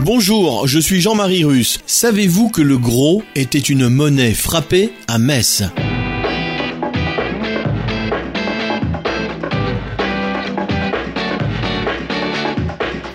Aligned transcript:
Bonjour, 0.00 0.66
je 0.66 0.78
suis 0.78 1.00
Jean-Marie 1.00 1.44
Russe. 1.44 1.78
Savez-vous 1.86 2.50
que 2.50 2.62
le 2.62 2.78
gros 2.78 3.22
était 3.34 3.58
une 3.58 3.88
monnaie 3.88 4.34
frappée 4.34 4.92
à 5.08 5.18
Metz? 5.18 5.62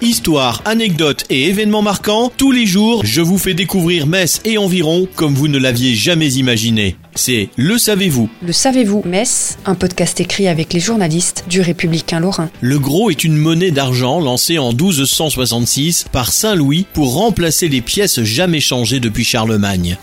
Histoire, 0.09 0.63
anecdotes 0.65 1.25
et 1.29 1.49
événements 1.49 1.83
marquants, 1.83 2.31
tous 2.35 2.51
les 2.51 2.65
jours, 2.65 3.05
je 3.05 3.21
vous 3.21 3.37
fais 3.37 3.53
découvrir 3.53 4.07
Metz 4.07 4.41
et 4.43 4.57
environ 4.57 5.07
comme 5.15 5.35
vous 5.35 5.47
ne 5.47 5.59
l'aviez 5.59 5.93
jamais 5.93 6.33
imaginé. 6.33 6.95
C'est 7.13 7.49
Le 7.57 7.77
Savez-vous. 7.77 8.27
Le 8.41 8.51
savez-vous, 8.51 9.03
Metz, 9.05 9.59
un 9.67 9.75
podcast 9.75 10.19
écrit 10.19 10.47
avec 10.47 10.73
les 10.73 10.79
journalistes 10.79 11.45
du 11.47 11.61
Républicain 11.61 12.21
Lorrain. 12.21 12.49
Le 12.59 12.79
gros 12.79 13.11
est 13.11 13.23
une 13.23 13.37
monnaie 13.37 13.69
d'argent 13.69 14.19
lancée 14.19 14.57
en 14.57 14.71
1266 14.71 16.05
par 16.11 16.33
Saint 16.33 16.55
Louis 16.55 16.87
pour 16.91 17.13
remplacer 17.13 17.67
les 17.67 17.81
pièces 17.81 18.23
jamais 18.23 18.61
changées 18.61 18.99
depuis 18.99 19.23
Charlemagne. 19.23 19.95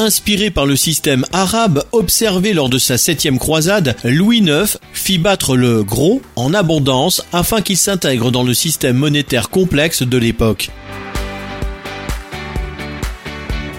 Inspiré 0.00 0.50
par 0.50 0.64
le 0.64 0.76
système 0.76 1.26
arabe 1.30 1.84
observé 1.92 2.54
lors 2.54 2.70
de 2.70 2.78
sa 2.78 2.96
septième 2.96 3.38
croisade, 3.38 3.94
Louis 4.02 4.38
IX 4.38 4.78
fit 4.94 5.18
battre 5.18 5.58
le 5.58 5.82
gros 5.82 6.22
en 6.36 6.54
abondance 6.54 7.22
afin 7.34 7.60
qu'il 7.60 7.76
s'intègre 7.76 8.30
dans 8.30 8.42
le 8.42 8.54
système 8.54 8.96
monétaire 8.96 9.50
complexe 9.50 10.02
de 10.02 10.16
l'époque. 10.16 10.70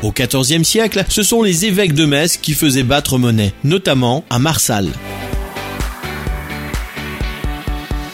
Au 0.04 0.12
XIVe 0.12 0.64
siècle, 0.64 1.04
ce 1.10 1.24
sont 1.24 1.42
les 1.42 1.66
évêques 1.66 1.96
de 1.96 2.06
Metz 2.06 2.38
qui 2.38 2.54
faisaient 2.54 2.84
battre 2.84 3.18
monnaie, 3.18 3.54
notamment 3.64 4.24
à 4.30 4.38
Marsal. 4.38 4.90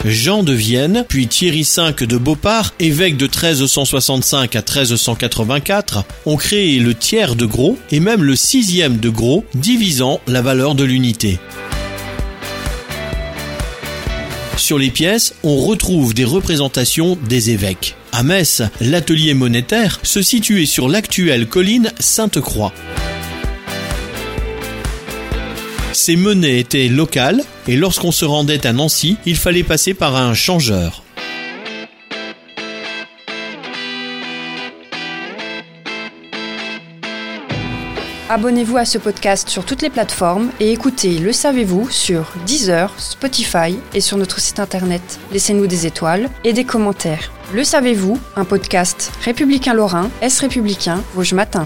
Jean 0.07 0.41
de 0.41 0.53
Vienne, 0.53 1.03
puis 1.09 1.27
Thierry 1.27 1.63
V 1.63 2.05
de 2.05 2.17
Beaupart, 2.17 2.73
évêque 2.79 3.17
de 3.17 3.25
1365 3.25 4.55
à 4.55 4.59
1384, 4.59 6.05
ont 6.25 6.37
créé 6.37 6.79
le 6.79 6.93
tiers 6.93 7.35
de 7.35 7.45
gros 7.45 7.77
et 7.91 7.99
même 7.99 8.23
le 8.23 8.37
sixième 8.37 8.97
de 8.97 9.09
gros, 9.09 9.43
divisant 9.53 10.21
la 10.25 10.41
valeur 10.41 10.75
de 10.75 10.85
l'unité. 10.85 11.39
Sur 14.55 14.77
les 14.77 14.91
pièces, 14.91 15.35
on 15.43 15.57
retrouve 15.57 16.13
des 16.13 16.25
représentations 16.25 17.17
des 17.27 17.49
évêques. 17.49 17.95
À 18.13 18.23
Metz, 18.23 18.63
l'atelier 18.79 19.33
monétaire 19.33 19.99
se 20.03 20.21
situait 20.21 20.65
sur 20.65 20.87
l'actuelle 20.87 21.47
colline 21.47 21.91
Sainte-Croix. 21.99 22.73
Ces 25.97 26.15
monnaies 26.15 26.59
étaient 26.59 26.89
locales 26.89 27.43
et 27.67 27.75
lorsqu'on 27.75 28.11
se 28.11 28.23
rendait 28.23 28.67
à 28.67 28.71
Nancy, 28.71 29.17
il 29.25 29.35
fallait 29.35 29.63
passer 29.63 29.95
par 29.95 30.15
un 30.15 30.35
changeur. 30.35 31.01
Abonnez-vous 38.29 38.77
à 38.77 38.85
ce 38.85 38.99
podcast 38.99 39.49
sur 39.49 39.65
toutes 39.65 39.81
les 39.81 39.89
plateformes 39.89 40.51
et 40.59 40.71
écoutez 40.71 41.17
Le 41.17 41.31
Savez-vous 41.31 41.89
sur 41.89 42.31
Deezer, 42.45 42.93
Spotify 42.99 43.75
et 43.95 43.99
sur 43.99 44.17
notre 44.17 44.39
site 44.39 44.59
internet. 44.59 45.19
Laissez-nous 45.31 45.65
des 45.65 45.87
étoiles 45.87 46.29
et 46.43 46.53
des 46.53 46.63
commentaires. 46.63 47.31
Le 47.55 47.63
Savez-vous, 47.63 48.19
un 48.35 48.45
podcast 48.45 49.11
républicain 49.23 49.73
lorrain, 49.73 50.11
Est 50.21 50.39
républicain, 50.41 51.03
Vosges 51.15 51.33
Matin. 51.33 51.65